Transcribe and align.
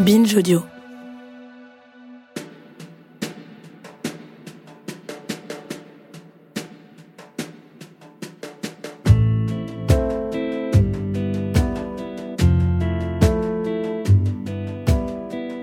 Binge 0.00 0.34
Audio. 0.34 0.62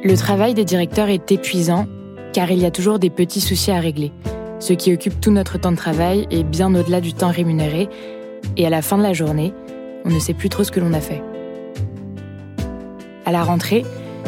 Le 0.03 0.15
travail 0.15 0.53
des 0.53 0.63
directeurs 0.65 1.09
est 1.09 1.31
épuisant 1.31 1.88
car 2.31 2.51
il 2.51 2.59
y 2.59 2.65
a 2.65 2.69
toujours 2.69 2.99
des 2.99 3.09
petits 3.09 3.41
soucis 3.41 3.71
à 3.71 3.79
régler, 3.79 4.11
ce 4.59 4.73
qui 4.73 4.93
occupe 4.93 5.19
tout 5.19 5.31
notre 5.31 5.57
temps 5.57 5.71
de 5.71 5.77
travail 5.77 6.27
et 6.29 6.43
bien 6.43 6.75
au-delà 6.75 7.01
du 7.01 7.15
temps 7.15 7.31
rémunéré, 7.31 7.89
et 8.55 8.67
à 8.67 8.69
la 8.69 8.83
fin 8.83 8.99
de 8.99 9.03
la 9.03 9.13
journée, 9.13 9.51
on 10.05 10.11
ne 10.11 10.19
sait 10.19 10.35
plus 10.35 10.49
trop 10.49 10.63
ce 10.63 10.71
que 10.71 10.79
l'on 10.79 10.93
a 10.93 11.01
fait. 11.01 11.23
À 13.25 13.31
la 13.31 13.41
rentrée, 13.41 13.83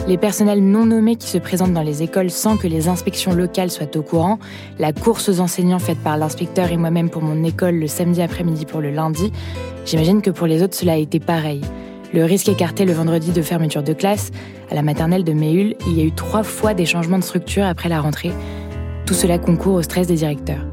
les 0.09 0.17
personnels 0.17 0.63
non 0.63 0.87
nommés 0.87 1.17
qui 1.17 1.27
se 1.27 1.37
présentent 1.37 1.73
dans 1.73 1.83
les 1.83 2.01
écoles 2.01 2.31
sans 2.31 2.57
que 2.57 2.65
les 2.65 2.87
inspections 2.87 3.31
locales 3.31 3.69
soient 3.69 3.95
au 3.95 4.01
courant, 4.01 4.39
la 4.79 4.91
course 4.91 5.29
aux 5.29 5.39
enseignants 5.39 5.77
faite 5.77 5.99
par 5.99 6.17
l'inspecteur 6.17 6.71
et 6.71 6.77
moi-même 6.77 7.11
pour 7.11 7.21
mon 7.21 7.43
école 7.43 7.75
le 7.75 7.85
samedi 7.85 8.23
après-midi 8.23 8.65
pour 8.65 8.81
le 8.81 8.89
lundi, 8.89 9.31
j'imagine 9.85 10.23
que 10.23 10.31
pour 10.31 10.47
les 10.47 10.63
autres 10.63 10.75
cela 10.75 10.93
a 10.93 10.97
été 10.97 11.19
pareil. 11.19 11.61
Le 12.11 12.25
risque 12.25 12.49
écarté 12.49 12.85
le 12.85 12.93
vendredi 12.93 13.31
de 13.31 13.43
fermeture 13.43 13.83
de 13.83 13.93
classe, 13.93 14.31
à 14.71 14.73
la 14.73 14.81
maternelle 14.81 15.23
de 15.23 15.33
Méhul, 15.33 15.75
il 15.85 15.95
y 15.95 16.01
a 16.01 16.05
eu 16.05 16.11
trois 16.11 16.41
fois 16.41 16.73
des 16.73 16.87
changements 16.87 17.19
de 17.19 17.23
structure 17.23 17.65
après 17.65 17.87
la 17.87 18.01
rentrée. 18.01 18.31
Tout 19.05 19.13
cela 19.13 19.37
concourt 19.37 19.75
au 19.75 19.83
stress 19.83 20.07
des 20.07 20.15
directeurs. 20.15 20.65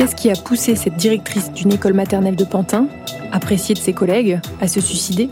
Qu'est-ce 0.00 0.16
qui 0.16 0.30
a 0.30 0.34
poussé 0.34 0.76
cette 0.76 0.96
directrice 0.96 1.52
d'une 1.52 1.74
école 1.74 1.92
maternelle 1.92 2.34
de 2.34 2.44
Pantin, 2.44 2.86
appréciée 3.32 3.74
de 3.74 3.78
ses 3.78 3.92
collègues, 3.92 4.40
à 4.58 4.66
se 4.66 4.80
suicider? 4.80 5.28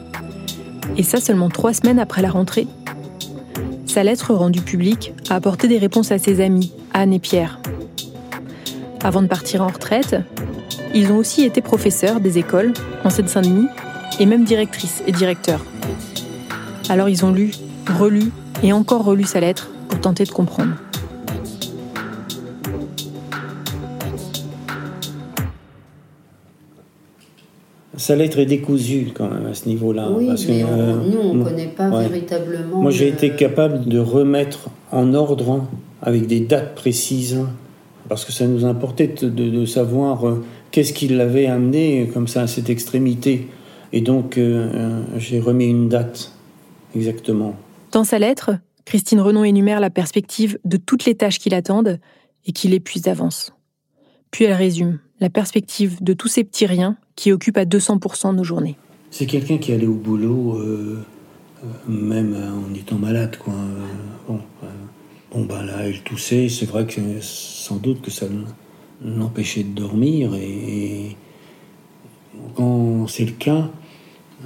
Et 0.98 1.02
ça 1.02 1.22
seulement 1.22 1.48
trois 1.48 1.72
semaines 1.72 1.98
après 1.98 2.20
la 2.20 2.28
rentrée 2.28 2.66
Sa 3.86 4.02
lettre 4.02 4.34
rendue 4.34 4.60
publique 4.60 5.14
a 5.30 5.36
apporté 5.36 5.68
des 5.68 5.78
réponses 5.78 6.12
à 6.12 6.18
ses 6.18 6.42
amis, 6.42 6.70
Anne 6.92 7.14
et 7.14 7.18
Pierre. 7.18 7.60
Avant 9.02 9.22
de 9.22 9.26
partir 9.26 9.62
en 9.62 9.68
retraite, 9.68 10.16
ils 10.94 11.10
ont 11.12 11.16
aussi 11.16 11.44
été 11.44 11.62
professeurs 11.62 12.20
des 12.20 12.36
écoles 12.36 12.74
en 13.04 13.08
Seine-Saint-Denis 13.08 13.68
et 14.20 14.26
même 14.26 14.44
directrices 14.44 15.02
et 15.06 15.12
directeurs. 15.12 15.64
Alors 16.90 17.08
ils 17.08 17.24
ont 17.24 17.32
lu, 17.32 17.52
relu 17.98 18.24
et 18.62 18.74
encore 18.74 19.02
relu 19.02 19.24
sa 19.24 19.40
lettre 19.40 19.70
pour 19.88 20.02
tenter 20.02 20.24
de 20.24 20.30
comprendre. 20.30 20.74
Sa 27.98 28.16
lettre 28.16 28.38
est 28.38 28.46
décousue 28.46 29.08
quand 29.12 29.28
même 29.28 29.46
à 29.46 29.54
ce 29.54 29.68
niveau-là. 29.68 30.10
Oui, 30.12 30.28
parce 30.28 30.44
que, 30.44 30.52
mais 30.52 30.64
on- 30.64 30.68
euh, 30.68 30.94
nous, 31.10 31.18
on 31.18 31.34
ne 31.34 31.38
moi- 31.42 31.50
connaît 31.50 31.66
pas 31.66 31.90
ouais. 31.90 32.08
véritablement. 32.08 32.80
Moi, 32.80 32.90
j'ai 32.90 33.06
le- 33.10 33.14
été 33.14 33.30
capable 33.30 33.84
de 33.86 33.98
remettre 33.98 34.70
en 34.92 35.12
ordre 35.14 35.66
avec 36.00 36.26
des 36.26 36.40
dates 36.40 36.74
précises, 36.76 37.40
parce 38.08 38.24
que 38.24 38.32
ça 38.32 38.46
nous 38.46 38.64
importait 38.64 39.08
de, 39.08 39.28
de- 39.28 39.50
de 39.50 39.64
savoir 39.66 40.26
euh, 40.26 40.44
qu'est-ce 40.70 40.92
qui 40.92 41.08
l'avait 41.08 41.46
amené 41.46 42.08
comme 42.14 42.28
ça 42.28 42.42
à 42.42 42.46
cette 42.46 42.70
extrémité. 42.70 43.48
Et 43.92 44.00
donc, 44.00 44.38
euh, 44.38 45.02
j'ai 45.16 45.40
remis 45.40 45.66
une 45.66 45.88
date 45.88 46.32
exactement. 46.94 47.56
Dans 47.92 48.04
sa 48.04 48.18
lettre, 48.18 48.52
Christine 48.84 49.20
Renon 49.20 49.44
énumère 49.44 49.80
la 49.80 49.90
perspective 49.90 50.58
de 50.64 50.76
toutes 50.76 51.04
les 51.04 51.14
tâches 51.16 51.38
qui 51.38 51.50
l'attendent 51.50 51.98
et 52.46 52.52
qui 52.52 52.68
l'épuisent 52.68 53.02
d'avance. 53.02 53.52
Puis 54.30 54.44
elle 54.44 54.52
résume 54.54 55.00
la 55.20 55.30
perspective 55.30 56.02
de 56.02 56.12
tous 56.12 56.28
ces 56.28 56.44
petits 56.44 56.66
riens 56.66 56.96
qui 57.16 57.32
occupent 57.32 57.56
à 57.58 57.64
200% 57.64 58.34
nos 58.34 58.44
journées. 58.44 58.76
C'est 59.10 59.26
quelqu'un 59.26 59.58
qui 59.58 59.72
allait 59.72 59.86
au 59.86 59.94
boulot, 59.94 60.56
euh, 60.58 60.98
euh, 61.64 61.90
même 61.90 62.36
en 62.36 62.74
étant 62.74 62.96
malade, 62.98 63.36
quoi. 63.38 63.54
Euh, 63.54 63.86
bon, 64.28 64.40
euh, 64.62 64.66
bon, 65.32 65.44
ben 65.44 65.64
là, 65.64 65.86
elle 65.86 66.00
toussait. 66.02 66.48
C'est 66.48 66.66
vrai 66.66 66.86
que 66.86 67.00
sans 67.20 67.76
doute 67.76 68.00
que 68.02 68.10
ça 68.10 68.26
l'empêchait 69.04 69.62
de 69.64 69.70
dormir. 69.74 70.34
Et, 70.34 70.40
et 71.10 71.16
quand 72.54 73.06
c'est 73.08 73.24
le 73.24 73.32
cas, 73.32 73.70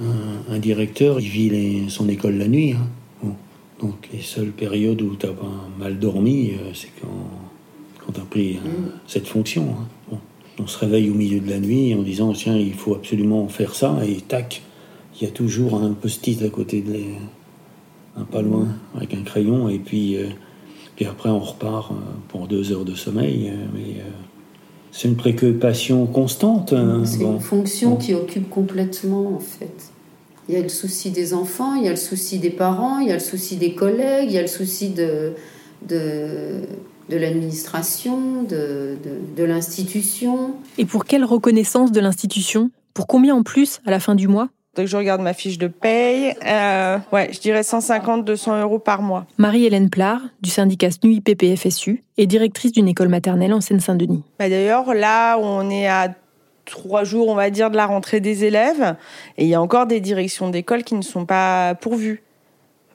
un, 0.01 0.53
un 0.55 0.59
directeur, 0.59 1.19
il 1.19 1.27
vit 1.27 1.49
les- 1.49 1.89
son 1.89 2.07
école 2.09 2.35
la 2.37 2.47
nuit. 2.47 2.71
hein. 2.73 2.87
Bon. 3.21 3.35
Donc 3.79 4.09
les 4.13 4.21
seules 4.21 4.51
périodes 4.51 5.01
où 5.01 5.15
tu 5.15 5.25
as 5.25 5.33
mal 5.77 5.99
dormi, 5.99 6.53
c'est 6.73 6.89
quand, 7.01 7.29
quand 8.05 8.13
tu 8.13 8.21
as 8.21 8.25
pris 8.25 8.55
euh, 8.57 8.69
cette 9.07 9.27
fonction. 9.27 9.75
hein. 9.79 9.87
On 10.59 10.67
se 10.67 10.77
réveille 10.77 11.09
au 11.09 11.13
milieu 11.15 11.39
de 11.39 11.49
la 11.49 11.59
nuit 11.59 11.93
en 11.95 12.01
disant 12.03 12.31
tiens, 12.33 12.55
il 12.57 12.73
faut 12.73 12.93
absolument 12.95 13.47
faire 13.47 13.73
ça, 13.75 13.97
et 14.07 14.17
tac, 14.21 14.61
il 15.19 15.23
y 15.25 15.27
a 15.27 15.31
toujours 15.31 15.75
un 15.81 15.93
post-it 15.93 16.41
à 16.43 16.49
côté 16.49 16.81
de 16.81 16.93
les, 16.93 17.05
un 18.17 18.23
pas 18.23 18.41
loin, 18.41 18.67
avec 18.95 19.13
un 19.15 19.23
crayon, 19.23 19.67
et 19.69 19.79
puis, 19.79 20.15
euh, 20.17 20.27
puis 20.95 21.05
après 21.05 21.29
on 21.29 21.39
repart 21.39 21.91
euh, 21.91 21.95
pour 22.29 22.47
deux 22.47 22.71
heures 22.71 22.85
de 22.85 22.93
sommeil. 22.95 23.49
euh, 23.49 23.55
mais 23.73 23.99
euh, 23.99 24.03
c'est 24.91 25.07
une 25.07 25.15
préoccupation 25.15 26.05
constante. 26.05 26.71
hein. 26.73 27.01
C'est 27.03 27.17
Bon. 27.23 27.33
une 27.33 27.39
fonction 27.39 27.95
qui 27.95 28.13
occupe 28.13 28.47
complètement, 28.49 29.35
en 29.35 29.39
fait. 29.39 29.91
Il 30.49 30.53
y 30.53 30.57
a 30.57 30.61
le 30.61 30.69
souci 30.69 31.09
des 31.09 31.33
enfants, 31.33 31.73
il 31.75 31.85
y 31.85 31.87
a 31.87 31.91
le 31.91 31.95
souci 31.95 32.37
des 32.37 32.51
parents, 32.51 32.99
il 32.99 33.07
y 33.07 33.11
a 33.11 33.15
le 33.15 33.19
souci 33.19 33.55
des 33.55 33.73
collègues, 33.73 34.27
il 34.29 34.33
y 34.33 34.37
a 34.37 34.41
le 34.43 34.47
souci 34.47 34.89
de, 34.89 35.31
de, 35.87 36.61
de 37.09 37.17
l'administration, 37.17 38.43
de, 38.43 38.97
de, 39.03 39.35
de 39.35 39.43
l'institution. 39.43 40.55
Et 40.77 40.85
pour 40.85 41.05
quelle 41.05 41.25
reconnaissance 41.25 41.91
de 41.91 41.99
l'institution? 41.99 42.71
Pour 42.93 43.07
combien 43.07 43.35
en 43.35 43.43
plus 43.43 43.81
à 43.85 43.91
la 43.91 43.99
fin 43.99 44.15
du 44.15 44.27
mois? 44.27 44.49
Donc 44.75 44.87
je 44.87 44.97
regarde 44.97 45.21
ma 45.21 45.33
fiche 45.33 45.59
de 45.59 45.67
paye. 45.67 46.35
Euh, 46.45 46.97
ouais, 47.11 47.29
je 47.31 47.39
dirais 47.39 47.61
150-200 47.61 48.61
euros 48.61 48.79
par 48.79 49.03
mois. 49.03 49.27
Marie-Hélène 49.37 49.89
Plard, 49.89 50.21
du 50.41 50.49
syndicat 50.49 50.89
SNUI 50.89 51.21
PPFSU, 51.21 52.03
est 52.17 52.25
directrice 52.25 52.71
d'une 52.71 52.87
école 52.87 53.09
maternelle 53.09 53.53
en 53.53 53.61
Seine-Saint-Denis. 53.61 54.23
Bah, 54.39 54.49
D'ailleurs, 54.49 54.95
là, 54.95 55.37
on 55.37 55.69
est 55.69 55.87
à 55.87 56.15
trois 56.65 57.03
jours, 57.03 57.27
on 57.27 57.35
va 57.35 57.51
dire, 57.51 57.69
de 57.69 57.75
la 57.75 57.85
rentrée 57.85 58.19
des 58.19 58.45
élèves. 58.45 58.95
Et 59.37 59.43
il 59.43 59.49
y 59.49 59.53
a 59.53 59.61
encore 59.61 59.85
des 59.85 59.99
directions 59.99 60.49
d'école 60.49 60.83
qui 60.83 60.95
ne 60.95 61.01
sont 61.03 61.25
pas 61.25 61.75
pourvues. 61.75 62.23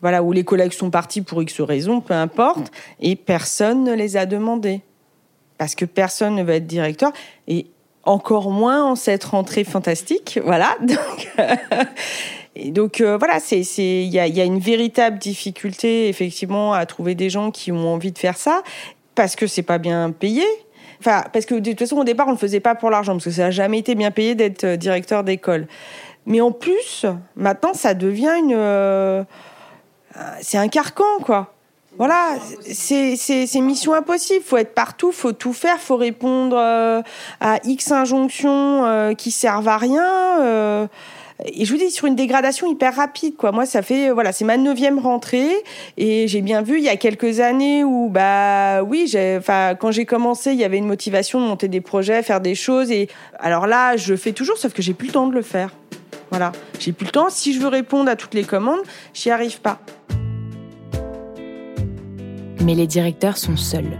Voilà, 0.00 0.22
où 0.22 0.32
les 0.32 0.44
collègues 0.44 0.72
sont 0.72 0.90
partis 0.90 1.22
pour 1.22 1.42
X 1.42 1.60
raisons, 1.60 2.00
peu 2.00 2.14
importe. 2.14 2.70
Et 3.00 3.16
personne 3.16 3.84
ne 3.84 3.94
les 3.94 4.16
a 4.16 4.26
demandés. 4.26 4.82
Parce 5.58 5.74
que 5.74 5.84
personne 5.84 6.36
ne 6.36 6.42
va 6.42 6.54
être 6.54 6.66
directeur. 6.66 7.12
Et 7.46 7.66
encore 8.04 8.50
moins 8.50 8.84
en 8.84 8.94
cette 8.94 9.24
rentrée 9.24 9.64
fantastique. 9.64 10.40
Voilà. 10.44 10.76
Donc, 10.80 11.28
et 12.60 12.72
donc 12.72 13.00
euh, 13.00 13.16
voilà, 13.16 13.38
c'est 13.38 13.60
il 13.60 14.08
y 14.08 14.18
a, 14.18 14.26
y 14.26 14.40
a 14.40 14.44
une 14.44 14.58
véritable 14.58 15.18
difficulté 15.18 16.08
effectivement 16.08 16.72
à 16.72 16.86
trouver 16.86 17.14
des 17.14 17.30
gens 17.30 17.52
qui 17.52 17.70
ont 17.70 17.94
envie 17.94 18.10
de 18.10 18.18
faire 18.18 18.36
ça 18.36 18.62
parce 19.14 19.36
que 19.36 19.46
c'est 19.46 19.62
pas 19.62 19.78
bien 19.78 20.10
payé. 20.10 20.42
Enfin, 20.98 21.22
parce 21.32 21.46
que 21.46 21.54
de 21.54 21.70
toute 21.70 21.78
façon 21.78 21.98
au 21.98 22.04
départ 22.04 22.26
on 22.26 22.32
le 22.32 22.36
faisait 22.36 22.58
pas 22.58 22.74
pour 22.74 22.90
l'argent 22.90 23.12
parce 23.12 23.26
que 23.26 23.30
ça 23.30 23.46
a 23.46 23.50
jamais 23.52 23.78
été 23.78 23.94
bien 23.94 24.10
payé 24.10 24.34
d'être 24.34 24.64
euh, 24.64 24.76
directeur 24.76 25.22
d'école. 25.22 25.68
Mais 26.26 26.40
en 26.40 26.50
plus, 26.50 27.06
maintenant 27.36 27.74
ça 27.74 27.94
devient 27.94 28.34
une 28.42 28.52
euh, 28.52 29.22
c'est 30.40 30.58
un 30.58 30.68
carcan 30.68 31.18
quoi. 31.22 31.54
Voilà, 31.98 32.36
c'est 32.62 33.60
mission 33.60 33.92
impossible. 33.92 34.44
Faut 34.44 34.56
être 34.56 34.74
partout, 34.74 35.10
faut 35.10 35.32
tout 35.32 35.52
faire, 35.52 35.80
faut 35.80 35.96
répondre 35.96 36.56
euh, 36.56 37.02
à 37.40 37.58
X 37.64 37.90
injonctions 37.90 38.84
euh, 38.84 39.14
qui 39.14 39.32
servent 39.32 39.66
à 39.68 39.78
rien. 39.78 40.40
euh, 40.40 40.86
et 41.44 41.64
je 41.64 41.72
vous 41.72 41.78
dis 41.78 41.90
sur 41.90 42.06
une 42.06 42.16
dégradation 42.16 42.68
hyper 42.68 42.96
rapide 42.96 43.36
quoi. 43.36 43.52
Moi 43.52 43.64
ça 43.64 43.82
fait 43.82 44.10
euh, 44.10 44.14
voilà 44.14 44.32
c'est 44.32 44.44
ma 44.44 44.56
neuvième 44.56 44.98
rentrée 44.98 45.50
et 45.96 46.26
j'ai 46.26 46.40
bien 46.40 46.62
vu 46.62 46.78
il 46.78 46.84
y 46.84 46.88
a 46.88 46.96
quelques 46.96 47.38
années 47.38 47.84
où 47.84 48.08
bah 48.08 48.82
oui 48.82 49.12
enfin 49.38 49.76
quand 49.76 49.92
j'ai 49.92 50.04
commencé 50.04 50.50
il 50.50 50.58
y 50.58 50.64
avait 50.64 50.78
une 50.78 50.86
motivation 50.86 51.40
de 51.40 51.46
monter 51.46 51.68
des 51.68 51.80
projets, 51.80 52.24
faire 52.24 52.40
des 52.40 52.56
choses 52.56 52.90
et 52.90 53.08
alors 53.38 53.68
là 53.68 53.96
je 53.96 54.16
fais 54.16 54.32
toujours 54.32 54.56
sauf 54.56 54.72
que 54.72 54.82
j'ai 54.82 54.94
plus 54.94 55.08
le 55.08 55.12
temps 55.12 55.28
de 55.28 55.34
le 55.34 55.42
faire. 55.42 55.70
Voilà, 56.30 56.52
j'ai 56.78 56.92
plus 56.92 57.06
le 57.06 57.12
temps. 57.12 57.30
Si 57.30 57.54
je 57.54 57.60
veux 57.60 57.68
répondre 57.68 58.10
à 58.10 58.16
toutes 58.16 58.34
les 58.34 58.44
commandes, 58.44 58.80
j'y 59.14 59.30
arrive 59.30 59.60
pas. 59.60 59.80
Mais 62.64 62.74
les 62.74 62.86
directeurs 62.86 63.36
sont 63.36 63.56
seuls. 63.56 63.98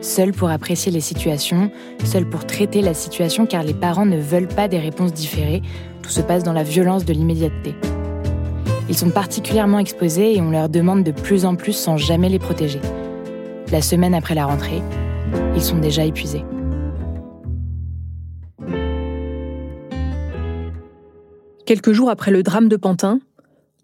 Seuls 0.00 0.32
pour 0.32 0.50
apprécier 0.50 0.90
les 0.90 1.00
situations, 1.00 1.70
seuls 2.04 2.28
pour 2.28 2.46
traiter 2.46 2.82
la 2.82 2.94
situation 2.94 3.46
car 3.46 3.62
les 3.62 3.74
parents 3.74 4.06
ne 4.06 4.18
veulent 4.18 4.48
pas 4.48 4.66
des 4.66 4.78
réponses 4.78 5.12
différées. 5.12 5.62
Tout 6.02 6.10
se 6.10 6.20
passe 6.20 6.42
dans 6.42 6.52
la 6.52 6.64
violence 6.64 7.04
de 7.04 7.12
l'immédiateté. 7.12 7.74
Ils 8.88 8.96
sont 8.96 9.10
particulièrement 9.10 9.78
exposés 9.78 10.34
et 10.34 10.40
on 10.40 10.50
leur 10.50 10.68
demande 10.68 11.04
de 11.04 11.12
plus 11.12 11.44
en 11.44 11.54
plus 11.54 11.72
sans 11.72 11.96
jamais 11.96 12.28
les 12.28 12.40
protéger. 12.40 12.80
La 13.70 13.80
semaine 13.80 14.14
après 14.14 14.34
la 14.34 14.46
rentrée, 14.46 14.82
ils 15.54 15.62
sont 15.62 15.78
déjà 15.78 16.04
épuisés. 16.04 16.44
Quelques 21.72 21.92
jours 21.92 22.10
après 22.10 22.30
le 22.30 22.42
drame 22.42 22.68
de 22.68 22.76
Pantin, 22.76 23.18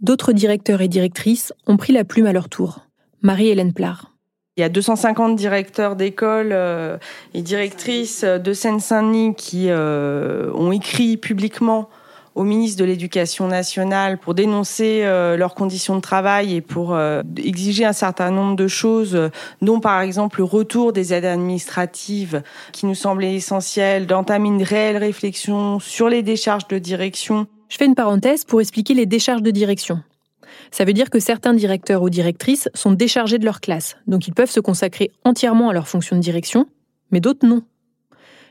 d'autres 0.03 0.35
directeurs 0.35 0.83
et 0.83 0.89
directrices 0.89 1.55
ont 1.67 1.79
pris 1.79 1.95
la 1.95 2.05
plume 2.05 2.27
à 2.27 2.35
leur 2.35 2.51
tour. 2.51 2.81
Marie-Hélène 3.23 3.73
Plard. 3.73 4.13
Il 4.59 4.61
y 4.61 4.63
a 4.63 4.69
250 4.69 5.37
directeurs 5.37 5.97
d'école 5.97 6.51
euh, 6.53 6.99
et 7.33 7.41
directrices 7.41 8.25
de 8.25 8.53
Seine-Saint-Denis 8.53 9.35
qui 9.37 9.71
euh, 9.71 10.53
ont 10.53 10.71
écrit 10.71 11.17
publiquement 11.17 11.89
au 12.35 12.45
ministre 12.45 12.79
de 12.79 12.85
l'Éducation 12.85 13.49
nationale 13.49 14.19
pour 14.19 14.35
dénoncer 14.35 15.01
euh, 15.05 15.39
leurs 15.39 15.55
conditions 15.55 15.97
de 15.97 16.03
travail 16.03 16.57
et 16.57 16.61
pour 16.61 16.95
exiger 17.39 17.87
un 17.87 17.95
certain 17.95 18.31
nombre 18.31 18.55
de 18.55 18.69
choses, 18.69 19.31
dont 19.63 19.81
par 19.81 20.03
exemple 20.03 20.41
le 20.41 20.45
retour 20.45 20.93
des 20.93 21.15
aides 21.15 21.25
administratives, 21.25 22.43
qui 22.73 22.85
nous 22.85 22.95
semblait 22.95 23.35
essentiel, 23.35 24.07
d'entamer 24.07 24.49
une 24.49 24.63
réelle 24.63 24.99
réflexion 24.99 25.81
sur 25.81 26.11
les 26.11 26.23
décharges 26.23 26.69
de 26.69 26.79
direction. 26.79 27.47
Je 27.69 27.77
fais 27.77 27.87
une 27.87 27.95
parenthèse 27.95 28.45
pour 28.45 28.61
expliquer 28.61 28.95
les 28.95 29.07
décharges 29.07 29.43
de 29.43 29.51
direction. 29.51 30.03
Ça 30.71 30.85
veut 30.85 30.93
dire 30.93 31.11
que 31.11 31.21
certains 31.21 31.55
directeurs 31.55 32.03
ou 32.03 32.11
directrices 32.11 32.69
sont 32.75 32.93
déchargés 32.93 33.39
de 33.39 33.45
leur 33.45 33.61
classe, 33.61 33.97
donc 34.07 34.27
ils 34.27 34.35
peuvent 34.35 34.51
se 34.51 34.61
consacrer 34.61 35.11
entièrement 35.25 35.69
à 35.69 35.73
leur 35.73 35.89
fonction 35.89 36.17
de 36.17 36.23
direction, 36.23 36.67
mais 37.11 37.21
d'autres 37.21 37.47
non. 37.47 37.63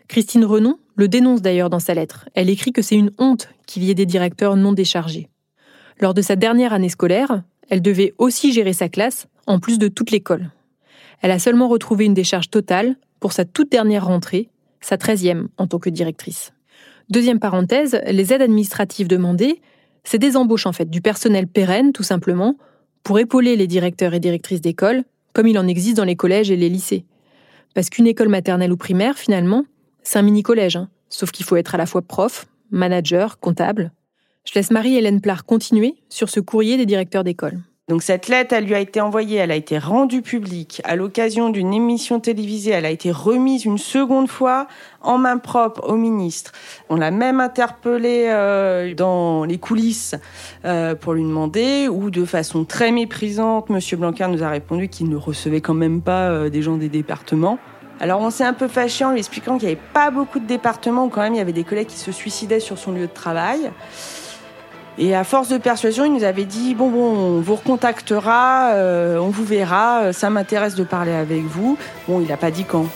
Christine 0.07 0.45
Renon 0.45 0.77
le 0.95 1.07
dénonce 1.07 1.41
d'ailleurs 1.41 1.69
dans 1.69 1.79
sa 1.79 1.93
lettre. 1.93 2.27
Elle 2.33 2.49
écrit 2.49 2.71
que 2.71 2.81
c'est 2.81 2.95
une 2.95 3.11
honte 3.17 3.49
qu'il 3.65 3.83
y 3.83 3.91
ait 3.91 3.95
des 3.95 4.05
directeurs 4.05 4.55
non 4.55 4.73
déchargés. 4.73 5.29
Lors 5.99 6.13
de 6.13 6.21
sa 6.21 6.35
dernière 6.35 6.73
année 6.73 6.89
scolaire, 6.89 7.43
elle 7.69 7.81
devait 7.81 8.13
aussi 8.17 8.53
gérer 8.53 8.73
sa 8.73 8.89
classe, 8.89 9.27
en 9.45 9.59
plus 9.59 9.79
de 9.79 9.87
toute 9.87 10.11
l'école. 10.11 10.51
Elle 11.21 11.31
a 11.31 11.39
seulement 11.39 11.67
retrouvé 11.67 12.05
une 12.05 12.13
décharge 12.13 12.49
totale 12.49 12.95
pour 13.19 13.33
sa 13.33 13.45
toute 13.45 13.71
dernière 13.71 14.05
rentrée, 14.05 14.49
sa 14.81 14.97
treizième 14.97 15.49
en 15.57 15.67
tant 15.67 15.79
que 15.79 15.89
directrice. 15.89 16.53
Deuxième 17.09 17.39
parenthèse, 17.39 18.01
les 18.05 18.33
aides 18.33 18.41
administratives 18.41 19.07
demandées, 19.07 19.61
c'est 20.03 20.17
des 20.17 20.35
embauches 20.35 20.65
en 20.65 20.73
fait, 20.73 20.89
du 20.89 21.01
personnel 21.01 21.47
pérenne 21.47 21.93
tout 21.93 22.03
simplement, 22.03 22.55
pour 23.03 23.19
épauler 23.19 23.55
les 23.55 23.67
directeurs 23.67 24.13
et 24.13 24.19
directrices 24.19 24.61
d'école, 24.61 25.03
comme 25.33 25.47
il 25.47 25.57
en 25.57 25.67
existe 25.67 25.97
dans 25.97 26.03
les 26.03 26.17
collèges 26.17 26.51
et 26.51 26.57
les 26.57 26.69
lycées. 26.69 27.05
Parce 27.73 27.89
qu'une 27.89 28.07
école 28.07 28.27
maternelle 28.27 28.73
ou 28.73 28.77
primaire, 28.77 29.17
finalement, 29.17 29.65
c'est 30.03 30.19
un 30.19 30.23
mini-collège, 30.23 30.75
hein. 30.75 30.89
sauf 31.09 31.31
qu'il 31.31 31.45
faut 31.45 31.55
être 31.55 31.75
à 31.75 31.77
la 31.77 31.85
fois 31.85 32.01
prof, 32.01 32.47
manager, 32.71 33.39
comptable. 33.39 33.91
Je 34.43 34.53
laisse 34.55 34.71
Marie-Hélène 34.71 35.21
Plard 35.21 35.45
continuer 35.45 35.95
sur 36.09 36.29
ce 36.29 36.39
courrier 36.39 36.77
des 36.77 36.85
directeurs 36.85 37.23
d'école. 37.23 37.59
Donc 37.89 38.03
cette 38.03 38.27
lettre, 38.27 38.53
elle 38.53 38.65
lui 38.65 38.75
a 38.75 38.79
été 38.79 38.99
envoyée, 38.99 39.37
elle 39.37 39.51
a 39.51 39.55
été 39.55 39.77
rendue 39.77 40.21
publique 40.21 40.81
à 40.83 40.97
l'occasion 40.97 41.49
d'une 41.49 41.73
émission 41.73 42.19
télévisée, 42.19 42.71
elle 42.71 42.85
a 42.85 42.89
été 42.89 43.11
remise 43.11 43.63
une 43.63 43.77
seconde 43.77 44.27
fois 44.27 44.67
en 45.01 45.17
main 45.17 45.37
propre 45.37 45.87
au 45.87 45.95
ministre. 45.95 46.51
On 46.89 46.97
l'a 46.97 47.11
même 47.11 47.39
interpellé 47.39 48.25
euh, 48.27 48.93
dans 48.93 49.45
les 49.45 49.57
coulisses 49.57 50.15
euh, 50.65 50.95
pour 50.95 51.13
lui 51.13 51.23
demander, 51.23 51.87
ou 51.87 52.09
de 52.09 52.25
façon 52.25 52.65
très 52.65 52.91
méprisante, 52.91 53.69
Monsieur 53.69 53.95
Blanquer 53.95 54.27
nous 54.27 54.43
a 54.43 54.49
répondu 54.49 54.89
qu'il 54.89 55.07
ne 55.07 55.15
recevait 55.15 55.61
quand 55.61 55.73
même 55.73 56.01
pas 56.01 56.29
euh, 56.29 56.49
des 56.49 56.61
gens 56.61 56.75
des 56.75 56.89
départements. 56.89 57.57
Alors 58.01 58.19
on 58.19 58.31
s'est 58.31 58.43
un 58.43 58.53
peu 58.53 58.67
fâché 58.67 59.05
en 59.05 59.11
lui 59.11 59.19
expliquant 59.19 59.57
qu'il 59.57 59.69
n'y 59.69 59.75
avait 59.75 59.83
pas 59.93 60.11
beaucoup 60.11 60.39
de 60.39 60.45
départements 60.45 61.05
où 61.05 61.09
quand 61.09 61.21
même 61.21 61.35
il 61.35 61.37
y 61.37 61.41
avait 61.41 61.53
des 61.53 61.63
collègues 61.63 61.87
qui 61.87 61.97
se 61.97 62.11
suicidaient 62.11 62.59
sur 62.59 62.77
son 62.77 62.91
lieu 62.91 63.07
de 63.07 63.13
travail. 63.13 63.71
Et 64.99 65.15
à 65.15 65.23
force 65.23 65.49
de 65.49 65.59
persuasion, 65.59 66.05
il 66.05 66.13
nous 66.13 66.23
avait 66.23 66.45
dit 66.45 66.73
bon 66.73 66.89
bon, 66.89 67.15
on 67.15 67.41
vous 67.41 67.55
recontactera, 67.55 68.71
euh, 68.73 69.17
on 69.17 69.29
vous 69.29 69.45
verra, 69.45 70.05
euh, 70.05 70.11
ça 70.11 70.31
m'intéresse 70.31 70.73
de 70.73 70.83
parler 70.83 71.11
avec 71.11 71.43
vous. 71.43 71.77
Bon, 72.07 72.19
il 72.19 72.27
n'a 72.27 72.37
pas 72.37 72.49
dit 72.49 72.63
quand. 72.63 72.87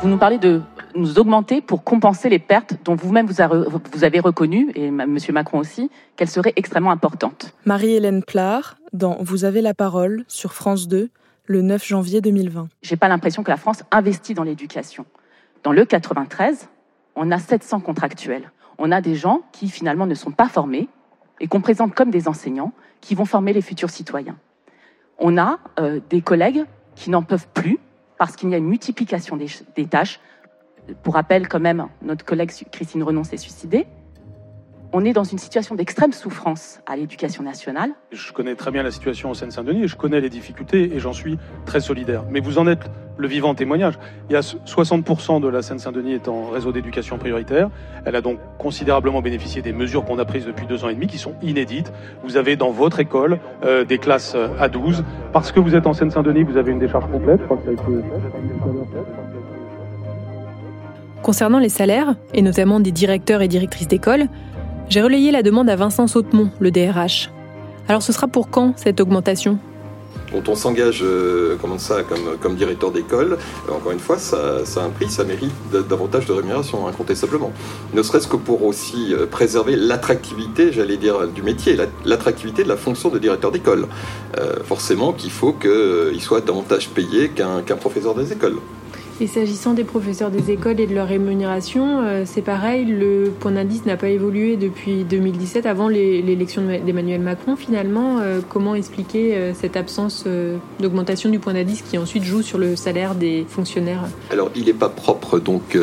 Vous 0.00 0.08
nous 0.08 0.16
parlez 0.16 0.38
de 0.38 0.62
nous 0.94 1.18
augmenter 1.18 1.60
pour 1.60 1.84
compenser 1.84 2.30
les 2.30 2.38
pertes 2.38 2.76
dont 2.82 2.94
vous-même 2.94 3.26
vous, 3.26 4.04
avez 4.04 4.20
reconnu, 4.20 4.72
et 4.74 4.86
M. 4.86 5.18
Macron 5.32 5.58
aussi, 5.58 5.90
qu'elles 6.16 6.30
seraient 6.30 6.54
extrêmement 6.56 6.90
importantes. 6.90 7.52
Marie-Hélène 7.66 8.22
Plard, 8.22 8.78
dans 8.94 9.18
Vous 9.20 9.44
avez 9.44 9.60
la 9.60 9.74
parole 9.74 10.24
sur 10.26 10.54
France 10.54 10.88
2, 10.88 11.10
le 11.44 11.62
9 11.62 11.86
janvier 11.86 12.22
2020. 12.22 12.68
J'ai 12.82 12.96
pas 12.96 13.08
l'impression 13.08 13.42
que 13.42 13.50
la 13.50 13.58
France 13.58 13.82
investit 13.90 14.32
dans 14.32 14.42
l'éducation. 14.42 15.04
Dans 15.62 15.72
le 15.72 15.84
93, 15.84 16.68
on 17.22 17.30
a 17.30 17.38
700 17.38 17.80
contractuels. 17.80 18.50
On 18.78 18.90
a 18.90 19.02
des 19.02 19.14
gens 19.14 19.42
qui 19.52 19.68
finalement 19.68 20.06
ne 20.06 20.14
sont 20.14 20.30
pas 20.30 20.48
formés 20.48 20.88
et 21.38 21.48
qu'on 21.48 21.60
présente 21.60 21.94
comme 21.94 22.10
des 22.10 22.28
enseignants 22.28 22.72
qui 23.02 23.14
vont 23.14 23.26
former 23.26 23.52
les 23.52 23.60
futurs 23.60 23.90
citoyens. 23.90 24.38
On 25.18 25.36
a 25.36 25.58
euh, 25.78 26.00
des 26.08 26.22
collègues 26.22 26.64
qui 26.94 27.10
n'en 27.10 27.22
peuvent 27.22 27.46
plus 27.52 27.78
parce 28.16 28.36
qu'il 28.36 28.48
y 28.48 28.54
a 28.54 28.56
une 28.56 28.68
multiplication 28.68 29.36
des, 29.36 29.48
des, 29.76 29.84
tâches. 29.84 30.18
Pour 31.02 31.12
rappel, 31.12 31.46
quand 31.46 31.60
même, 31.60 31.88
notre 32.00 32.24
collègue 32.24 32.52
Christine 32.72 33.02
Renon 33.02 33.22
s'est 33.22 33.36
suicidée 33.36 33.86
on 34.92 35.04
est 35.04 35.12
dans 35.12 35.24
une 35.24 35.38
situation 35.38 35.74
d'extrême 35.74 36.12
souffrance 36.12 36.80
à 36.86 36.96
l'éducation 36.96 37.42
nationale. 37.42 37.90
Je 38.12 38.32
connais 38.32 38.54
très 38.54 38.70
bien 38.70 38.82
la 38.82 38.90
situation 38.90 39.30
au 39.30 39.34
Seine-Saint-Denis 39.34 39.84
et 39.84 39.88
je 39.88 39.96
connais 39.96 40.20
les 40.20 40.30
difficultés 40.30 40.94
et 40.94 40.98
j'en 40.98 41.12
suis 41.12 41.38
très 41.64 41.80
solidaire. 41.80 42.24
Mais 42.30 42.40
vous 42.40 42.58
en 42.58 42.66
êtes 42.66 42.90
le 43.16 43.28
vivant 43.28 43.54
témoignage. 43.54 43.98
Il 44.28 44.32
y 44.32 44.36
a 44.36 44.40
60% 44.40 45.40
de 45.40 45.48
la 45.48 45.62
Seine-Saint-Denis 45.62 46.14
est 46.14 46.28
en 46.28 46.46
réseau 46.46 46.72
d'éducation 46.72 47.18
prioritaire. 47.18 47.70
Elle 48.04 48.16
a 48.16 48.22
donc 48.22 48.38
considérablement 48.58 49.20
bénéficié 49.20 49.62
des 49.62 49.72
mesures 49.72 50.04
qu'on 50.04 50.18
a 50.18 50.24
prises 50.24 50.46
depuis 50.46 50.66
deux 50.66 50.84
ans 50.84 50.88
et 50.88 50.94
demi 50.94 51.06
qui 51.06 51.18
sont 51.18 51.34
inédites. 51.42 51.92
Vous 52.24 52.36
avez 52.36 52.56
dans 52.56 52.70
votre 52.70 52.98
école 52.98 53.38
euh, 53.62 53.84
des 53.84 53.98
classes 53.98 54.36
à 54.58 54.68
12. 54.68 55.04
Parce 55.32 55.52
que 55.52 55.60
vous 55.60 55.74
êtes 55.74 55.86
en 55.86 55.92
Seine-Saint-Denis, 55.92 56.44
vous 56.44 56.56
avez 56.56 56.72
une 56.72 56.78
décharge 56.78 57.10
complète. 57.10 57.40
Concernant 61.22 61.58
les 61.58 61.68
salaires, 61.68 62.14
et 62.32 62.40
notamment 62.40 62.80
des 62.80 62.92
directeurs 62.92 63.42
et 63.42 63.48
directrices 63.48 63.88
d'école, 63.88 64.28
j'ai 64.90 65.02
relayé 65.02 65.30
la 65.30 65.42
demande 65.42 65.70
à 65.70 65.76
Vincent 65.76 66.08
Sautemont, 66.08 66.50
le 66.58 66.72
DRH. 66.72 67.30
Alors 67.86 68.02
ce 68.02 68.12
sera 68.12 68.26
pour 68.26 68.50
quand 68.50 68.74
cette 68.76 69.00
augmentation? 69.00 69.58
Quand 70.32 70.48
on 70.48 70.54
s'engage 70.54 71.00
euh, 71.02 71.56
comme 71.60 71.78
ça, 71.78 72.02
comme, 72.40 72.54
directeur 72.56 72.90
d'école, 72.90 73.38
euh, 73.68 73.72
encore 73.72 73.92
une 73.92 74.00
fois, 74.00 74.18
ça, 74.18 74.62
a 74.76 74.80
un 74.80 74.90
prix, 74.90 75.08
ça 75.08 75.24
mérite 75.24 75.52
davantage 75.88 76.26
de 76.26 76.32
rémunération, 76.32 76.86
incontestablement. 76.88 77.52
Ne 77.94 78.02
serait-ce 78.02 78.26
que 78.28 78.36
pour 78.36 78.64
aussi 78.64 79.12
euh, 79.12 79.26
préserver 79.26 79.76
l'attractivité, 79.76 80.72
j'allais 80.72 80.96
dire, 80.96 81.28
du 81.28 81.42
métier, 81.42 81.76
l'attractivité 82.04 82.64
de 82.64 82.68
la 82.68 82.76
fonction 82.76 83.08
de 83.10 83.18
directeur 83.18 83.50
d'école. 83.52 83.86
forcément 84.64 85.12
qu'il 85.12 85.30
faut 85.30 85.52
qu'il 85.52 86.20
soit 86.20 86.40
davantage 86.44 86.88
payé 86.88 87.28
qu'un 87.28 87.76
professeur 87.76 88.14
des 88.14 88.32
écoles. 88.32 88.58
Et 89.22 89.26
s'agissant 89.26 89.74
des 89.74 89.84
professeurs 89.84 90.30
des 90.30 90.50
écoles 90.50 90.80
et 90.80 90.86
de 90.86 90.94
leur 90.94 91.06
rémunération, 91.06 92.00
euh, 92.00 92.22
c'est 92.24 92.40
pareil, 92.40 92.86
le 92.86 93.30
point 93.38 93.52
d'indice 93.52 93.84
n'a 93.84 93.98
pas 93.98 94.08
évolué 94.08 94.56
depuis 94.56 95.04
2017, 95.04 95.66
avant 95.66 95.88
l'élection 95.88 96.62
d'Emmanuel 96.62 97.20
Macron. 97.20 97.54
Finalement, 97.54 98.20
euh, 98.20 98.40
comment 98.48 98.74
expliquer 98.74 99.36
euh, 99.36 99.52
cette 99.52 99.76
absence 99.76 100.24
d'augmentation 100.78 101.28
du 101.28 101.38
point 101.38 101.52
d'indice 101.52 101.82
qui 101.82 101.98
ensuite 101.98 102.24
joue 102.24 102.40
sur 102.40 102.56
le 102.56 102.76
salaire 102.76 103.14
des 103.14 103.44
fonctionnaires? 103.46 104.04
Alors, 104.30 104.50
il 104.56 104.64
n'est 104.64 104.72
pas 104.72 104.88
propre 104.88 105.38
donc 105.38 105.76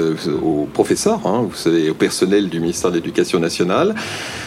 aux 0.43 0.67
professeurs, 0.73 1.27
hein, 1.27 1.45
vous 1.47 1.55
savez, 1.55 1.91
au 1.91 1.93
personnel 1.93 2.49
du 2.49 2.59
ministère 2.59 2.89
de 2.89 2.95
l'Éducation 2.95 3.39
nationale. 3.39 3.93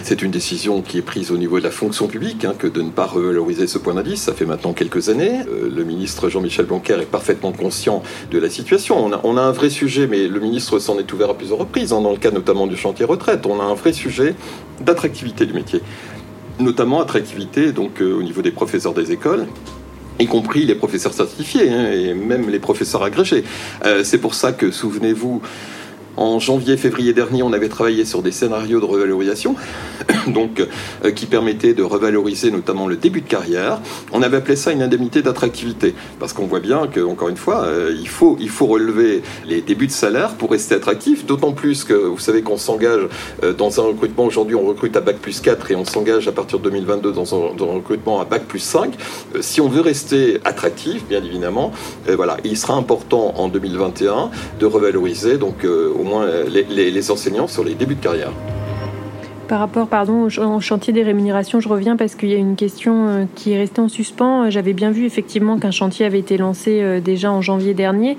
C'est 0.02 0.20
une 0.20 0.32
décision 0.32 0.82
qui 0.82 0.98
est 0.98 1.02
prise 1.02 1.30
au 1.30 1.36
niveau 1.36 1.60
de 1.60 1.64
la 1.64 1.70
fonction 1.70 2.08
publique, 2.08 2.44
hein, 2.44 2.54
que 2.58 2.66
de 2.66 2.82
ne 2.82 2.90
pas 2.90 3.06
revaloriser 3.06 3.68
ce 3.68 3.78
point 3.78 3.94
d'indice. 3.94 4.22
Ça 4.22 4.34
fait 4.34 4.46
maintenant 4.46 4.72
quelques 4.72 5.10
années. 5.10 5.42
le 5.48 5.84
ministre 5.84 6.28
Jean-Michel 6.28 6.66
Blanquer 6.66 6.98
est 7.00 7.10
parfaitement 7.10 7.52
conscient 7.52 8.02
de 8.32 8.38
la 8.38 8.50
situation 8.50 8.79
on 8.90 9.36
a, 9.36 9.42
un 9.42 9.52
vrai 9.52 9.70
sujet, 9.70 10.06
mais 10.06 10.28
le 10.28 10.40
ministre 10.40 10.78
s'en 10.78 10.98
est 10.98 11.12
ouvert 11.12 11.30
à 11.30 11.34
plusieurs 11.34 11.58
reprises, 11.58 11.92
hein, 11.92 12.00
dans 12.00 12.12
le 12.12 12.16
cas 12.16 12.30
notamment 12.30 12.66
du 12.66 12.76
chantier 12.76 13.04
retraite. 13.04 13.44
On 13.46 13.60
a 13.60 13.64
un 13.64 13.74
vrai 13.74 13.92
sujet 13.92 14.34
d'attractivité 14.80 15.44
du 15.44 15.52
métier, 15.52 15.82
notamment 16.58 17.00
attractivité 17.00 17.72
donc 17.72 18.00
euh, 18.00 18.14
au 18.14 18.22
niveau 18.22 18.42
des 18.42 18.52
professeurs 18.52 18.94
des 18.94 19.12
écoles 19.12 19.46
y 20.20 20.26
compris 20.26 20.66
les 20.66 20.74
professeurs 20.74 21.14
certifiés 21.14 21.70
hein, 21.70 21.90
et 21.92 22.14
même 22.14 22.48
les 22.50 22.58
professeurs 22.58 23.02
agrégés. 23.02 23.44
Euh, 23.84 24.04
c'est 24.04 24.18
pour 24.18 24.34
ça 24.34 24.52
que, 24.52 24.70
souvenez-vous, 24.70 25.40
En 26.20 26.38
janvier-février 26.38 27.14
dernier, 27.14 27.42
on 27.42 27.54
avait 27.54 27.70
travaillé 27.70 28.04
sur 28.04 28.20
des 28.20 28.30
scénarios 28.30 28.78
de 28.78 28.84
revalorisation, 28.84 29.56
donc 30.26 30.60
euh, 31.02 31.12
qui 31.12 31.24
permettaient 31.24 31.72
de 31.72 31.82
revaloriser 31.82 32.50
notamment 32.50 32.86
le 32.86 32.96
début 32.96 33.22
de 33.22 33.26
carrière. 33.26 33.80
On 34.12 34.20
avait 34.20 34.36
appelé 34.36 34.54
ça 34.54 34.70
une 34.70 34.82
indemnité 34.82 35.22
d'attractivité, 35.22 35.94
parce 36.18 36.34
qu'on 36.34 36.44
voit 36.44 36.60
bien 36.60 36.88
que, 36.88 37.00
encore 37.00 37.30
une 37.30 37.38
fois, 37.38 37.62
euh, 37.62 37.96
il 37.98 38.06
faut 38.06 38.36
il 38.38 38.50
faut 38.50 38.66
relever 38.66 39.22
les 39.46 39.62
débuts 39.62 39.86
de 39.86 39.92
salaire 39.92 40.34
pour 40.34 40.50
rester 40.50 40.74
attractif. 40.74 41.24
D'autant 41.24 41.52
plus 41.52 41.84
que 41.84 41.94
vous 41.94 42.18
savez 42.18 42.42
qu'on 42.42 42.58
s'engage 42.58 43.08
euh, 43.42 43.54
dans 43.54 43.80
un 43.80 43.84
recrutement 43.84 44.26
aujourd'hui, 44.26 44.56
on 44.56 44.66
recrute 44.66 44.94
à 44.98 45.00
bac 45.00 45.16
plus 45.16 45.40
4 45.40 45.70
et 45.70 45.74
on 45.74 45.86
s'engage 45.86 46.28
à 46.28 46.32
partir 46.32 46.58
de 46.58 46.64
2022 46.64 47.12
dans 47.12 47.34
un, 47.34 47.54
dans 47.54 47.70
un 47.70 47.76
recrutement 47.76 48.20
à 48.20 48.26
bac 48.26 48.44
plus 48.44 48.58
5. 48.58 48.92
si 49.40 49.62
on 49.62 49.70
veut 49.70 49.80
rester 49.80 50.38
attractif, 50.44 51.06
bien 51.08 51.24
évidemment, 51.24 51.72
voilà, 52.06 52.36
il 52.44 52.58
sera 52.58 52.74
important 52.74 53.32
en 53.38 53.48
2021 53.48 54.30
de 54.58 54.66
revaloriser 54.66 55.38
donc 55.38 55.64
au 55.64 56.09
moins 56.10 56.26
les, 56.48 57.10
enseignants 57.10 57.46
sur 57.46 57.64
les 57.64 57.74
débuts 57.74 57.94
de 57.94 58.02
carrière. 58.02 58.32
Par 59.48 59.58
rapport 59.58 59.88
pardon, 59.88 60.28
au 60.28 60.60
chantier 60.60 60.92
des 60.92 61.02
rémunérations, 61.02 61.58
je 61.58 61.68
reviens 61.68 61.96
parce 61.96 62.14
qu'il 62.14 62.28
y 62.28 62.34
a 62.34 62.38
une 62.38 62.54
question 62.54 63.08
euh, 63.08 63.24
qui 63.34 63.50
est 63.50 63.58
restée 63.58 63.80
en 63.80 63.88
suspens. 63.88 64.48
J'avais 64.48 64.74
bien 64.74 64.92
vu 64.92 65.06
effectivement 65.06 65.58
qu'un 65.58 65.72
chantier 65.72 66.06
avait 66.06 66.20
été 66.20 66.36
lancé 66.36 66.80
euh, 66.80 67.00
déjà 67.00 67.32
en 67.32 67.42
janvier 67.42 67.74
dernier. 67.74 68.16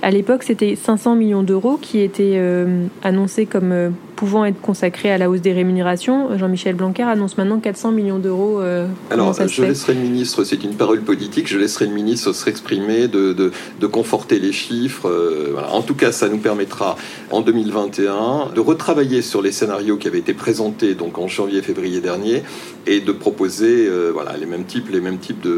À 0.00 0.10
l'époque, 0.10 0.42
c'était 0.42 0.76
500 0.76 1.16
millions 1.16 1.42
d'euros 1.42 1.78
qui 1.80 2.00
étaient 2.00 2.36
euh, 2.36 2.86
annoncés 3.02 3.44
comme 3.44 3.92
pouvant 4.20 4.44
être 4.44 4.60
consacrés 4.60 5.10
à 5.10 5.16
la 5.16 5.30
hausse 5.30 5.40
des 5.40 5.54
rémunérations. 5.54 6.36
Jean-Michel 6.36 6.74
Blanquer 6.74 7.04
annonce 7.04 7.38
maintenant 7.38 7.58
400 7.58 7.90
millions 7.92 8.18
d'euros. 8.18 8.60
Euh, 8.60 8.86
Alors, 9.10 9.32
je 9.32 9.62
laisserai 9.62 9.94
le 9.94 10.00
ministre, 10.00 10.44
c'est 10.44 10.62
une 10.62 10.74
parole 10.74 11.00
politique, 11.00 11.48
je 11.48 11.56
laisserai 11.56 11.86
le 11.86 11.94
ministre 11.94 12.34
s'exprimer, 12.34 13.08
de, 13.08 13.32
de, 13.32 13.50
de, 13.80 13.86
conforter 13.86 14.38
les 14.38 14.52
chiffres. 14.52 15.08
Euh, 15.08 15.48
voilà. 15.52 15.72
En 15.72 15.80
tout 15.80 15.94
cas, 15.94 16.12
ça 16.12 16.28
nous 16.28 16.36
permettra 16.36 16.96
en 17.30 17.40
2021 17.40 18.50
de 18.54 18.60
retravailler 18.60 19.22
sur 19.22 19.40
les 19.40 19.52
scénarios 19.52 19.96
qui 19.96 20.06
avaient 20.06 20.18
été 20.18 20.34
présentés 20.34 20.94
donc 20.94 21.16
en 21.16 21.26
janvier-février 21.26 22.02
dernier 22.02 22.42
et 22.86 23.00
de 23.00 23.12
proposer 23.12 23.86
euh, 23.88 24.10
voilà, 24.12 24.36
les 24.36 24.44
mêmes 24.44 24.64
types, 24.64 24.90
les 24.90 25.00
mêmes 25.00 25.16
types 25.16 25.48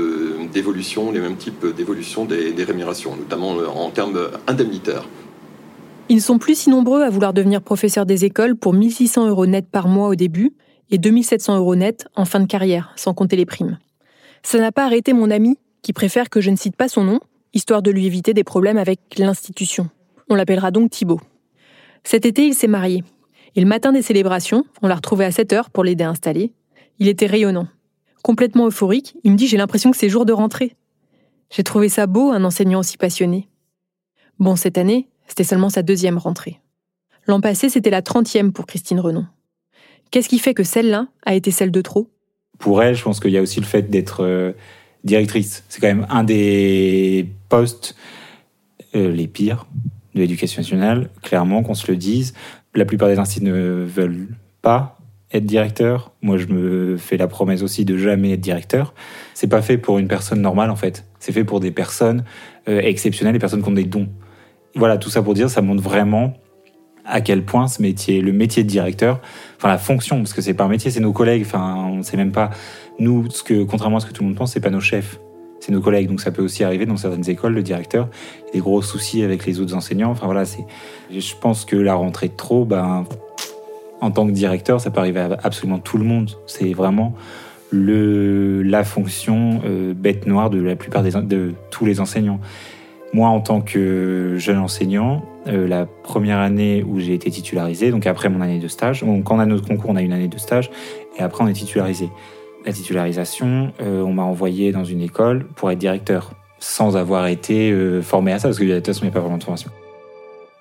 d'évolutions, 0.52 1.10
les 1.10 1.18
mêmes 1.18 1.36
types 1.36 1.66
d'évolution 1.66 2.26
des, 2.26 2.52
des 2.52 2.62
rémunérations, 2.62 3.16
notamment 3.16 3.56
en 3.74 3.90
termes 3.90 4.20
indemnitaires. 4.46 5.02
Ils 6.12 6.16
ne 6.16 6.20
sont 6.20 6.36
plus 6.36 6.58
si 6.58 6.68
nombreux 6.68 7.02
à 7.02 7.08
vouloir 7.08 7.32
devenir 7.32 7.62
professeurs 7.62 8.04
des 8.04 8.26
écoles 8.26 8.54
pour 8.54 8.74
1600 8.74 9.28
euros 9.28 9.46
net 9.46 9.66
par 9.70 9.88
mois 9.88 10.08
au 10.08 10.14
début 10.14 10.52
et 10.90 10.98
2700 10.98 11.56
euros 11.56 11.74
net 11.74 12.06
en 12.14 12.26
fin 12.26 12.38
de 12.38 12.44
carrière, 12.44 12.92
sans 12.96 13.14
compter 13.14 13.34
les 13.34 13.46
primes. 13.46 13.78
Ça 14.42 14.58
n'a 14.58 14.72
pas 14.72 14.84
arrêté 14.84 15.14
mon 15.14 15.30
ami, 15.30 15.56
qui 15.80 15.94
préfère 15.94 16.28
que 16.28 16.42
je 16.42 16.50
ne 16.50 16.56
cite 16.56 16.76
pas 16.76 16.88
son 16.88 17.02
nom, 17.02 17.20
histoire 17.54 17.80
de 17.80 17.90
lui 17.90 18.04
éviter 18.04 18.34
des 18.34 18.44
problèmes 18.44 18.76
avec 18.76 19.00
l'institution. 19.16 19.88
On 20.28 20.34
l'appellera 20.34 20.70
donc 20.70 20.90
Thibault. 20.90 21.22
Cet 22.04 22.26
été, 22.26 22.46
il 22.46 22.54
s'est 22.54 22.66
marié. 22.66 23.04
Et 23.56 23.62
le 23.62 23.66
matin 23.66 23.90
des 23.90 24.02
célébrations, 24.02 24.66
on 24.82 24.88
l'a 24.88 24.96
retrouvé 24.96 25.24
à 25.24 25.32
7 25.32 25.54
heures 25.54 25.70
pour 25.70 25.82
l'aider 25.82 26.04
à 26.04 26.10
installer. 26.10 26.52
Il 26.98 27.08
était 27.08 27.24
rayonnant. 27.24 27.68
Complètement 28.22 28.66
euphorique, 28.66 29.16
il 29.24 29.32
me 29.32 29.36
dit 29.38 29.46
J'ai 29.46 29.56
l'impression 29.56 29.90
que 29.90 29.96
c'est 29.96 30.10
jour 30.10 30.26
de 30.26 30.34
rentrée. 30.34 30.76
J'ai 31.48 31.62
trouvé 31.62 31.88
ça 31.88 32.06
beau, 32.06 32.32
un 32.32 32.44
enseignant 32.44 32.80
aussi 32.80 32.98
passionné. 32.98 33.48
Bon, 34.38 34.56
cette 34.56 34.76
année, 34.76 35.08
c'était 35.28 35.44
seulement 35.44 35.70
sa 35.70 35.82
deuxième 35.82 36.18
rentrée. 36.18 36.60
L'an 37.26 37.40
passé, 37.40 37.68
c'était 37.68 37.90
la 37.90 38.02
trentième 38.02 38.52
pour 38.52 38.66
Christine 38.66 39.00
Renon. 39.00 39.26
Qu'est-ce 40.10 40.28
qui 40.28 40.38
fait 40.38 40.54
que 40.54 40.64
celle-là 40.64 41.06
a 41.24 41.34
été 41.34 41.50
celle 41.50 41.70
de 41.70 41.80
trop? 41.80 42.10
Pour 42.58 42.82
elle, 42.82 42.94
je 42.94 43.02
pense 43.02 43.20
qu'il 43.20 43.30
y 43.30 43.38
a 43.38 43.42
aussi 43.42 43.60
le 43.60 43.66
fait 43.66 43.90
d'être 43.90 44.24
euh, 44.24 44.52
directrice. 45.04 45.64
C'est 45.68 45.80
quand 45.80 45.88
même 45.88 46.06
un 46.10 46.24
des 46.24 47.28
postes 47.48 47.96
euh, 48.94 49.10
les 49.10 49.26
pires 49.26 49.66
de 50.14 50.20
l'éducation 50.20 50.60
nationale, 50.60 51.08
clairement, 51.22 51.62
qu'on 51.62 51.74
se 51.74 51.90
le 51.90 51.96
dise. 51.96 52.34
La 52.74 52.84
plupart 52.84 53.08
des 53.08 53.18
instituts 53.18 53.46
ne 53.46 53.84
veulent 53.84 54.28
pas 54.60 54.98
être 55.32 55.46
directeur. 55.46 56.12
Moi, 56.20 56.36
je 56.36 56.46
me 56.46 56.98
fais 56.98 57.16
la 57.16 57.26
promesse 57.26 57.62
aussi 57.62 57.86
de 57.86 57.96
jamais 57.96 58.32
être 58.32 58.40
directeur. 58.40 58.92
C'est 59.32 59.46
pas 59.46 59.62
fait 59.62 59.78
pour 59.78 59.98
une 59.98 60.08
personne 60.08 60.42
normale, 60.42 60.70
en 60.70 60.76
fait. 60.76 61.06
C'est 61.18 61.32
fait 61.32 61.44
pour 61.44 61.60
des 61.60 61.70
personnes 61.70 62.24
euh, 62.68 62.80
exceptionnelles, 62.80 63.32
des 63.32 63.38
personnes 63.38 63.62
qui 63.62 63.68
ont 63.68 63.72
des 63.72 63.84
dons. 63.84 64.08
Voilà, 64.74 64.96
tout 64.96 65.10
ça 65.10 65.22
pour 65.22 65.34
dire, 65.34 65.50
ça 65.50 65.62
montre 65.62 65.82
vraiment 65.82 66.34
à 67.04 67.20
quel 67.20 67.44
point 67.44 67.68
ce 67.68 67.82
métier, 67.82 68.20
le 68.20 68.32
métier 68.32 68.62
de 68.62 68.68
directeur, 68.68 69.20
enfin 69.56 69.68
la 69.68 69.78
fonction, 69.78 70.18
parce 70.18 70.32
que 70.32 70.40
c'est 70.40 70.54
pas 70.54 70.64
un 70.64 70.68
métier, 70.68 70.90
c'est 70.90 71.00
nos 71.00 71.12
collègues. 71.12 71.42
Enfin, 71.44 71.76
on 71.76 72.02
sait 72.02 72.16
même 72.16 72.32
pas 72.32 72.50
nous 72.98 73.28
ce 73.30 73.42
que, 73.42 73.64
contrairement 73.64 73.96
à 73.98 74.00
ce 74.00 74.06
que 74.06 74.12
tout 74.12 74.22
le 74.22 74.28
monde 74.28 74.38
pense, 74.38 74.52
c'est 74.52 74.60
pas 74.60 74.70
nos 74.70 74.80
chefs, 74.80 75.18
c'est 75.60 75.72
nos 75.72 75.80
collègues. 75.80 76.08
Donc 76.08 76.20
ça 76.20 76.30
peut 76.30 76.42
aussi 76.42 76.64
arriver 76.64 76.86
dans 76.86 76.96
certaines 76.96 77.28
écoles, 77.28 77.54
le 77.54 77.62
directeur, 77.62 78.08
des 78.52 78.60
gros 78.60 78.82
soucis 78.82 79.22
avec 79.22 79.46
les 79.46 79.60
autres 79.60 79.74
enseignants. 79.74 80.10
Enfin 80.10 80.26
voilà, 80.26 80.44
c'est. 80.44 80.64
Je 81.10 81.34
pense 81.40 81.64
que 81.64 81.76
la 81.76 81.94
rentrée 81.94 82.28
de 82.28 82.36
trop, 82.36 82.64
ben, 82.64 83.04
en 84.00 84.10
tant 84.10 84.26
que 84.26 84.32
directeur, 84.32 84.80
ça 84.80 84.90
peut 84.90 85.00
arriver 85.00 85.20
à 85.20 85.38
absolument 85.42 85.78
tout 85.78 85.98
le 85.98 86.04
monde. 86.04 86.30
C'est 86.46 86.72
vraiment 86.72 87.14
le 87.70 88.62
la 88.62 88.84
fonction 88.84 89.60
euh, 89.64 89.94
bête 89.94 90.26
noire 90.26 90.50
de 90.50 90.60
la 90.60 90.76
plupart 90.76 91.02
des 91.02 91.10
de 91.10 91.54
tous 91.70 91.84
les 91.84 92.00
enseignants. 92.00 92.40
Moi, 93.14 93.28
en 93.28 93.40
tant 93.40 93.60
que 93.60 94.36
jeune 94.38 94.58
enseignant, 94.58 95.22
euh, 95.46 95.68
la 95.68 95.84
première 95.84 96.38
année 96.38 96.82
où 96.82 96.98
j'ai 96.98 97.12
été 97.12 97.30
titularisé, 97.30 97.90
donc 97.90 98.06
après 98.06 98.30
mon 98.30 98.40
année 98.40 98.58
de 98.58 98.68
stage, 98.68 99.02
donc 99.02 99.24
quand 99.24 99.36
on 99.36 99.38
a 99.38 99.44
notre 99.44 99.66
concours, 99.66 99.90
on 99.90 99.96
a 99.96 100.02
une 100.02 100.14
année 100.14 100.28
de 100.28 100.38
stage, 100.38 100.70
et 101.18 101.22
après 101.22 101.44
on 101.44 101.48
est 101.48 101.52
titularisé. 101.52 102.08
La 102.64 102.72
titularisation, 102.72 103.72
euh, 103.82 104.02
on 104.02 104.14
m'a 104.14 104.22
envoyé 104.22 104.72
dans 104.72 104.84
une 104.84 105.02
école 105.02 105.44
pour 105.56 105.70
être 105.70 105.78
directeur, 105.78 106.32
sans 106.58 106.96
avoir 106.96 107.26
été 107.26 107.70
euh, 107.70 108.00
formé 108.00 108.32
à 108.32 108.38
ça, 108.38 108.48
parce 108.48 108.58
que 108.58 108.64
de 108.64 108.74
toute 108.76 108.86
façon, 108.86 109.00
il 109.02 109.08
n'y 109.08 109.10
a 109.10 109.14
pas 109.14 109.20
vraiment 109.20 109.38
de 109.38 109.44
formation. 109.44 109.70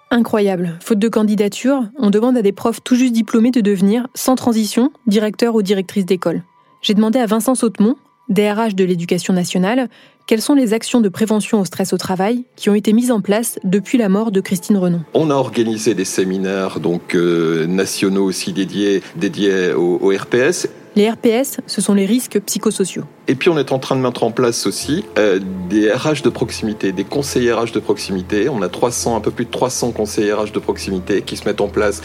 Incroyable. 0.10 0.78
Faute 0.82 1.00
de 1.00 1.08
candidature, 1.08 1.84
on 1.98 2.10
demande 2.10 2.36
à 2.36 2.42
des 2.42 2.52
profs 2.52 2.84
tout 2.84 2.96
juste 2.96 3.14
diplômés 3.14 3.52
de 3.52 3.62
devenir, 3.62 4.08
sans 4.14 4.36
transition, 4.36 4.92
directeur 5.08 5.56
ou 5.56 5.62
directrice 5.62 6.06
d'école. 6.06 6.44
J'ai 6.82 6.96
demandé 6.96 7.18
à 7.20 7.28
Vincent 7.28 7.56
Sautemont, 7.56 7.96
DRH 8.32 8.76
de 8.76 8.84
l'éducation 8.84 9.34
nationale, 9.34 9.90
quelles 10.26 10.42
sont 10.42 10.56
les 10.56 10.74
actions 10.74 11.02
de 11.02 11.10
prévention 11.10 11.60
au 11.60 11.66
stress 11.66 11.92
au 11.92 11.98
travail 11.98 12.46
qui 12.56 12.70
ont 12.70 12.76
été 12.76 12.94
mises 12.94 13.12
en 13.12 13.20
place 13.20 13.60
depuis 13.66 13.98
la 13.98 14.08
mort 14.08 14.32
de 14.32 14.40
Christine 14.40 14.78
Renon? 14.78 15.02
On 15.14 15.30
a 15.30 15.36
organisé 15.36 15.94
des 15.94 16.06
séminaires 16.06 16.80
donc 16.80 17.16
euh, 17.16 17.68
nationaux 17.68 18.24
aussi 18.24 18.54
dédiés, 18.54 19.04
dédiés 19.18 19.74
au, 19.74 20.10
RPS. 20.10 20.70
Les 20.96 21.10
RPS, 21.10 21.60
ce 21.68 21.82
sont 21.82 21.94
les 21.94 22.06
risques 22.06 22.40
psychosociaux. 22.46 23.04
Et 23.28 23.36
puis 23.36 23.50
on 23.50 23.58
est 23.58 23.72
en 23.74 23.80
train 23.80 23.96
de 23.96 24.02
mettre 24.02 24.24
en 24.24 24.32
place 24.32 24.66
aussi 24.66 25.04
euh, 25.18 25.40
des 25.70 25.92
RH 25.92 26.22
de 26.24 26.30
proximité, 26.30 26.94
des 26.94 27.04
conseillers 27.04 27.54
RH 27.54 27.74
de 27.74 27.80
proximité. 27.80 28.48
On 28.48 28.62
a 28.62 28.70
300, 28.70 29.18
un 29.18 29.22
peu 29.22 29.32
plus 29.32 29.46
de 29.46 29.52
300 29.52 29.92
conseillers 29.92 30.34
RH 30.34 30.52
de 30.54 30.60
proximité 30.60 31.22
qui 31.22 31.36
se 31.36 31.46
mettent 31.46 31.62
en 31.62 31.70
place 31.70 32.02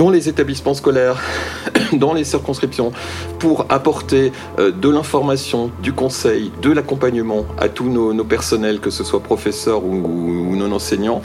dans 0.00 0.08
les 0.08 0.30
établissements 0.30 0.72
scolaires, 0.72 1.20
dans 1.92 2.14
les 2.14 2.24
circonscriptions, 2.24 2.90
pour 3.38 3.66
apporter 3.68 4.32
euh, 4.58 4.70
de 4.70 4.88
l'information, 4.88 5.70
du 5.82 5.92
conseil, 5.92 6.50
de 6.62 6.72
l'accompagnement 6.72 7.44
à 7.58 7.68
tous 7.68 7.90
nos, 7.90 8.24
personnels, 8.24 8.80
que 8.80 8.88
ce 8.88 9.04
soit 9.04 9.20
professeurs 9.20 9.84
ou, 9.84 10.56
non 10.56 10.72
enseignants, 10.72 11.20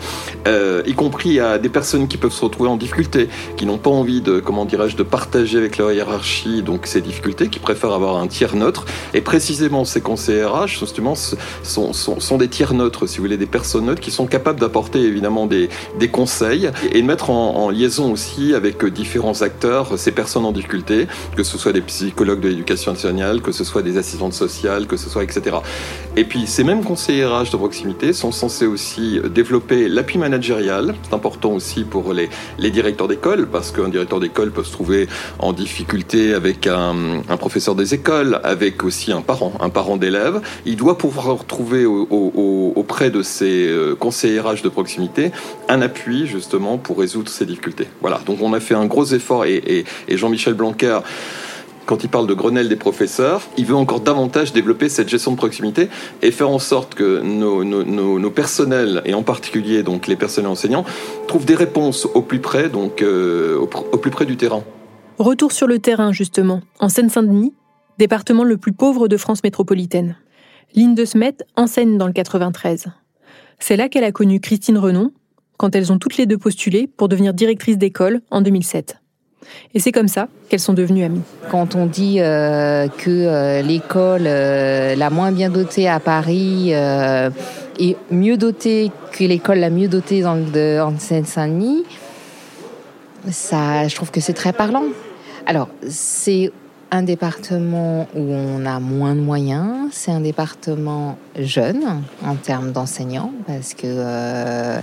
euh, 0.46 0.84
y 0.86 0.94
compris 0.94 1.40
à 1.40 1.58
des 1.58 1.70
personnes 1.70 2.10
qui 2.10 2.18
peuvent 2.18 2.34
se 2.34 2.44
retrouver 2.44 2.70
en 2.70 2.76
difficulté, 2.76 3.30
qui 3.56 3.66
n'ont 3.66 3.78
pas 3.78 3.90
envie 3.90 4.20
de, 4.20 4.42
comment 4.42 4.66
dirais-je, 4.66 4.98
de 4.98 5.04
partager 5.04 5.58
avec 5.58 5.78
leur 5.78 5.94
hiérarchie 5.94 6.62
donc 6.62 6.86
ces 6.86 7.00
difficultés, 7.00 7.48
qui 7.48 7.60
préfèrent 7.60 7.94
avoir 7.94 8.18
un 8.18 8.28
tiers 8.28 8.58
neutre. 8.58 8.84
Et 9.14 9.22
précisément, 9.22 9.86
ces 9.86 10.02
conseillers 10.02 10.44
RH, 10.44 10.80
justement, 10.80 11.16
sont, 11.16 11.94
sont, 11.94 12.38
des 12.38 12.50
tiers 12.50 12.74
neutres, 12.74 13.08
si 13.08 13.20
vous 13.20 13.24
voulez, 13.24 13.38
des 13.38 13.46
personnes 13.46 13.86
neutres 13.86 14.02
qui 14.02 14.12
sont 14.12 14.26
capables 14.26 14.60
d'apporter 14.60 15.00
évidemment 15.00 15.46
des, 15.46 15.70
des 15.98 16.10
conseils 16.10 16.72
et 16.92 17.02
de 17.02 17.08
mettre 17.08 17.30
en, 17.30 17.56
en 17.56 17.70
liaison 17.70 18.12
aussi 18.12 18.54
avec 18.54 18.65
avec 18.66 18.86
différents 18.86 19.42
acteurs, 19.42 19.98
ces 19.98 20.12
personnes 20.12 20.46
en 20.46 20.52
difficulté, 20.52 21.08
que 21.36 21.44
ce 21.44 21.58
soit 21.58 21.72
des 21.72 21.82
psychologues 21.82 22.40
de 22.40 22.50
l'éducation 22.50 22.92
nationale, 22.94 23.42
que 23.42 23.52
ce 23.52 23.64
soit 23.64 23.82
des 23.82 23.98
assistantes 23.98 24.34
sociales, 24.34 24.88
que 24.88 24.98
ce 24.98 25.10
soit 25.10 25.24
etc. 25.24 25.58
Et 26.16 26.24
puis 26.24 26.48
ces 26.48 26.64
mêmes 26.64 26.84
conseillers 26.84 27.26
RH 27.26 27.52
de 27.52 27.58
proximité 27.58 28.14
sont 28.14 28.32
censés 28.32 28.66
aussi 28.66 29.20
développer 29.30 29.88
l'appui 29.88 30.18
managérial. 30.18 30.96
C'est 31.04 31.14
important 31.14 31.52
aussi 31.52 31.84
pour 31.84 32.14
les, 32.14 32.30
directeurs 32.72 33.08
d'école, 33.08 33.48
parce 33.48 33.72
qu'un 33.72 33.90
directeur 33.90 34.20
d'école 34.20 34.52
peut 34.52 34.64
se 34.64 34.72
trouver 34.72 35.08
en 35.40 35.54
difficulté 35.54 36.34
avec 36.34 36.68
un, 36.68 37.22
professeur 37.38 37.76
des 37.76 37.94
écoles, 37.94 38.40
avec 38.44 38.84
aussi 38.84 39.12
un 39.12 39.22
parent, 39.22 39.54
un 39.60 39.70
parent 39.70 39.98
d'élève. 39.98 40.42
Il 40.66 40.76
doit 40.76 40.98
pouvoir 40.98 41.46
trouver 41.46 41.86
au, 41.86 42.08
au, 42.10 42.74
auprès 42.76 43.12
de 43.12 43.22
ces 43.22 43.68
euh, 43.68 43.96
conseillers 43.96 44.40
RH 44.40 44.62
de 44.64 44.70
proximité 44.70 45.32
un 45.70 45.82
appui 45.82 46.28
justement 46.28 46.78
pour 46.78 47.00
résoudre 47.00 47.30
ces 47.30 47.46
difficultés. 47.46 47.88
Voilà, 48.02 48.20
donc 48.26 48.40
on 48.42 48.54
a 48.54 48.55
fait 48.60 48.76
un 48.76 48.86
gros 48.86 49.06
effort 49.06 49.46
et, 49.46 49.86
Jean-Michel 50.10 50.54
Blanquer 50.54 51.00
quand 51.86 52.04
il 52.04 52.10
parle 52.10 52.28
de 52.28 52.34
Grenelle 52.34 52.68
des 52.68 52.76
professeurs, 52.76 53.44
il 53.58 53.66
veut 53.66 53.76
encore 53.76 54.00
davantage 54.00 54.54
développer 54.54 54.90
cette 54.90 55.08
gestion 55.08 55.32
de 55.32 55.38
proximité 55.38 55.90
et 56.22 56.32
faire 56.32 56.50
en 56.50 56.60
sorte 56.60 56.96
que 56.96 57.22
nos, 57.22 58.30
personnels, 58.32 59.02
et 59.06 59.14
en 59.14 59.24
particulier 59.24 59.84
donc 59.84 60.08
les 60.08 60.16
personnels 60.16 60.52
enseignants, 60.52 60.86
trouvent 61.28 61.46
des 61.46 61.56
réponses 61.56 62.08
au 62.14 62.22
plus 62.22 62.40
près, 62.40 62.70
donc 62.70 63.02
euh, 63.02 63.58
au, 63.58 63.98
plus 63.98 64.12
près 64.12 64.26
du 64.26 64.36
terrain. 64.38 64.64
Retour 65.18 65.52
sur 65.52 65.68
le 65.68 65.80
terrain, 65.80 66.12
justement, 66.12 66.62
en 66.80 66.90
Seine-Saint-Denis, 66.90 67.54
département 67.98 68.44
le 68.44 68.58
plus 68.58 68.74
pauvre 68.74 69.08
de 69.08 69.18
France 69.18 69.44
métropolitaine. 69.44 70.18
Lynn 70.76 70.96
de 70.96 71.06
Smet 71.06 71.38
enseigne 71.56 71.98
dans 71.98 72.08
le 72.08 72.14
93. 72.14 72.88
C'est 73.60 73.78
là 73.78 73.88
qu'elle 73.88 74.04
a 74.04 74.12
connu 74.12 74.42
Christine 74.42 74.78
Renon, 74.78 75.12
quand 75.58 75.76
elles 75.76 75.92
ont 75.92 75.98
toutes 75.98 76.18
les 76.18 76.26
deux 76.26 76.38
postulé 76.38 76.88
pour 76.88 77.08
devenir 77.08 77.34
directrices 77.34 77.78
d'école 77.78 78.22
en 78.32 78.42
2007. 78.42 78.98
Et 79.74 79.80
c'est 79.80 79.92
comme 79.92 80.08
ça 80.08 80.28
qu'elles 80.50 80.60
sont 80.60 80.74
devenues 80.74 81.04
amies. 81.04 81.22
Quand 81.50 81.76
on 81.76 81.86
dit 81.86 82.18
euh, 82.20 82.88
que 82.88 83.10
euh, 83.10 83.62
l'école 83.62 84.24
euh, 84.26 84.96
la 84.96 85.10
moins 85.10 85.32
bien 85.32 85.50
dotée 85.50 85.88
à 85.88 86.00
Paris 86.00 86.72
est 86.72 87.98
mieux 88.12 88.38
dotée 88.38 88.92
que 89.12 89.24
l'école 89.24 89.60
la 89.60 89.70
mieux 89.70 89.88
dotée 89.88 90.22
dans 90.22 90.38
en 90.38 90.98
Seine-Saint-Denis, 90.98 91.84
ça, 93.30 93.88
je 93.88 93.96
trouve 93.96 94.12
que 94.12 94.22
c'est 94.22 94.34
très 94.34 94.54
parlant. 94.54 94.84
Alors, 95.46 95.70
c'est 95.88 96.52
un 96.92 97.04
département 97.04 98.08
où 98.16 98.22
on 98.22 98.66
a 98.66 98.80
moins 98.80 99.16
de 99.16 99.20
moyens, 99.20 99.90
c'est 99.92 100.12
un 100.12 100.22
département 100.22 101.18
jeune 101.38 102.02
en 102.24 102.36
termes 102.36 102.72
d'enseignants 102.72 103.32
parce 103.48 103.74
que 103.74 103.82
euh, 103.86 104.80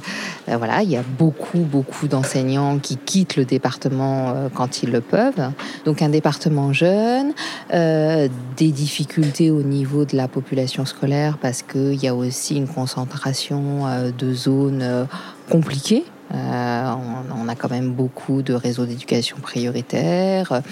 ben 0.46 0.56
voilà, 0.56 0.82
il 0.82 0.90
y 0.90 0.96
a 0.96 1.02
beaucoup 1.02 1.60
beaucoup 1.60 2.08
d'enseignants 2.08 2.78
qui 2.78 2.96
quittent 2.96 3.36
le 3.36 3.44
département 3.44 4.30
euh, 4.30 4.48
quand 4.52 4.82
ils 4.82 4.90
le 4.90 5.00
peuvent. 5.00 5.52
Donc 5.84 6.02
un 6.02 6.08
département 6.08 6.72
jeune, 6.72 7.32
euh, 7.72 8.28
des 8.56 8.72
difficultés 8.72 9.50
au 9.50 9.62
niveau 9.62 10.04
de 10.04 10.16
la 10.16 10.28
population 10.28 10.84
scolaire 10.84 11.38
parce 11.38 11.62
qu'il 11.62 12.02
y 12.02 12.08
a 12.08 12.14
aussi 12.14 12.56
une 12.56 12.68
concentration 12.68 13.84
de 14.18 14.34
zones 14.34 15.06
compliquées 15.48 16.04
euh, 16.32 16.94
on, 17.36 17.48
a 17.48 17.54
quand 17.54 17.70
même 17.70 17.92
beaucoup 17.92 18.42
de 18.42 18.54
réseaux 18.54 18.86
d'éducation 18.86 19.36
prioritaires, 19.42 20.62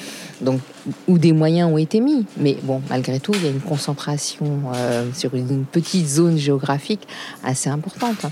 donc 0.41 0.61
où 1.07 1.19
des 1.19 1.33
moyens 1.33 1.71
ont 1.71 1.77
été 1.77 2.01
mis. 2.01 2.25
Mais 2.39 2.57
bon, 2.63 2.81
malgré 2.89 3.21
tout, 3.21 3.33
il 3.35 3.45
y 3.45 3.47
a 3.47 3.51
une 3.51 3.61
concentration 3.61 4.63
euh, 4.75 5.11
sur 5.13 5.35
une 5.35 5.65
petite 5.65 6.07
zone 6.07 6.39
géographique 6.39 7.07
assez 7.45 7.69
importante. 7.69 8.25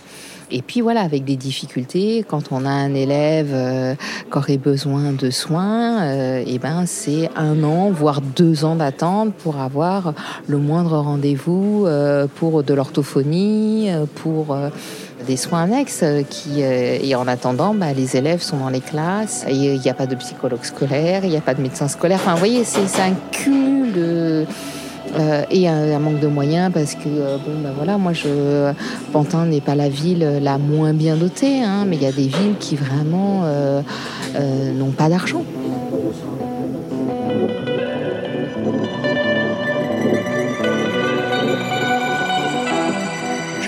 Et 0.51 0.63
puis 0.63 0.81
voilà, 0.81 1.03
avec 1.03 1.25
des 1.25 1.37
difficultés, 1.37 2.25
quand 2.27 2.53
on 2.53 2.65
a 2.65 2.71
un 2.71 2.95
élève 2.95 3.51
euh, 3.53 3.95
qui 4.31 4.39
aurait 4.39 4.57
besoin 4.57 5.13
de 5.13 5.31
soins, 5.31 6.05
et 6.41 6.45
eh 6.47 6.59
ben 6.59 6.85
c'est 6.87 7.31
un 7.37 7.63
an, 7.65 7.91
voire 7.91 8.21
deux 8.21 8.65
ans 8.65 8.77
d'attente 8.77 9.35
pour 9.35 9.59
avoir 9.59 10.15
le 10.47 10.59
moindre 10.59 10.99
rendez-vous 10.99 11.87
pour 12.37 12.63
de 12.63 12.75
l'orthophonie, 12.75 13.89
pour 14.17 14.57
des 15.29 15.37
soins 15.37 15.63
annexes 15.63 16.01
euh, 16.03 16.23
qui, 16.23 16.63
euh, 16.63 16.99
et 17.03 17.15
en 17.15 17.27
attendant, 17.29 17.75
bah, 17.75 17.93
les 17.93 18.17
élèves 18.17 18.41
sont 18.41 18.59
dans 18.59 18.71
les 18.71 18.81
classes. 18.81 19.45
Il 19.49 19.79
n'y 19.79 19.91
a 19.91 19.95
pas 19.95 20.07
de 20.07 20.15
psychologue 20.15 20.63
scolaire, 20.65 21.25
il 21.25 21.31
n'y 21.31 21.37
a 21.37 21.41
pas 21.43 21.55
de 21.55 21.63
médecin 21.63 21.89
scolaire. 21.89 22.19
Enfin, 22.23 22.33
vous 22.33 22.39
voyez, 22.39 22.65
c'est 22.65 23.01
un 23.01 23.15
cumul 23.31 23.93
de, 23.93 24.47
euh, 25.17 25.43
et 25.51 25.69
un, 25.69 25.99
manque 25.99 26.21
de 26.21 26.27
moyens 26.27 26.73
parce 26.73 26.95
que 26.95 27.09
bon 27.09 27.61
ben 27.63 27.73
voilà 27.75 27.99
moi 27.99 28.13
je 28.13 28.73
Pantin 29.13 29.47
n'est 29.47 29.61
pas 29.61 29.75
la 29.75 29.89
ville 29.89 30.39
la 30.43 30.59
moins 30.59 30.93
bien 30.93 31.17
dotée 31.17 31.63
hein, 31.63 31.85
mais 31.87 31.97
il 31.97 32.03
y 32.03 32.07
a 32.07 32.13
des 32.13 32.29
villes 32.29 32.57
qui 32.61 32.77
vraiment 32.77 33.45
n'ont 34.35 34.91
pas 34.91 35.09
d'argent. 35.09 35.43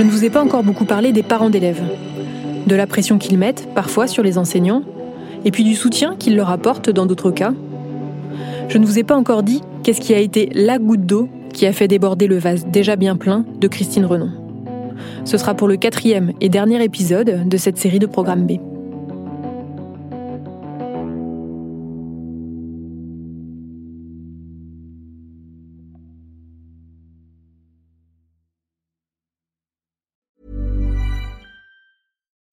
Je 0.00 0.06
ne 0.06 0.11
vous 0.11 0.25
ai 0.25 0.30
pas 0.30 0.42
encore 0.42 0.62
beaucoup 0.62 0.87
parlé 0.87 1.12
des 1.12 1.23
parents 1.23 1.50
d'élèves, 1.50 1.82
de 2.66 2.75
la 2.75 2.87
pression 2.87 3.18
qu'ils 3.18 3.37
mettent 3.37 3.68
parfois 3.75 4.06
sur 4.06 4.23
les 4.23 4.38
enseignants, 4.38 4.82
et 5.44 5.50
puis 5.50 5.62
du 5.62 5.75
soutien 5.75 6.16
qu'ils 6.18 6.37
leur 6.37 6.49
apportent 6.49 6.88
dans 6.88 7.04
d'autres 7.04 7.30
cas. 7.30 7.52
Je 8.70 8.78
ne 8.78 8.86
vous 8.86 9.00
ai 9.00 9.02
pas 9.02 9.16
encore 9.16 9.42
dit 9.42 9.62
qu'est-ce 9.82 10.00
qui 10.00 10.14
a 10.14 10.18
été 10.18 10.48
la 10.54 10.78
goutte 10.78 11.04
d'eau 11.04 11.28
qui 11.52 11.66
a 11.66 11.72
fait 11.72 11.88
déborder 11.88 12.28
le 12.28 12.38
vase 12.38 12.66
déjà 12.66 12.94
bien 12.94 13.16
plein 13.16 13.44
de 13.58 13.66
Christine 13.66 14.04
Renon. 14.04 14.30
Ce 15.24 15.36
sera 15.38 15.54
pour 15.54 15.66
le 15.66 15.76
quatrième 15.76 16.32
et 16.40 16.48
dernier 16.48 16.80
épisode 16.84 17.48
de 17.48 17.56
cette 17.56 17.78
série 17.78 17.98
de 17.98 18.06
Programme 18.06 18.46
B. 18.46 18.69